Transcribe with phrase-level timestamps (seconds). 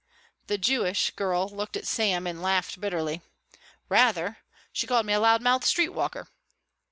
[0.47, 3.21] The Jewish girl looked at Sam and laughed bitterly.
[3.87, 4.39] "Rather;
[4.73, 6.27] she called me a loud mouthed street walker."